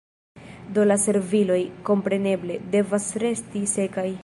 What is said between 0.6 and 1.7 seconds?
Do la serviloj,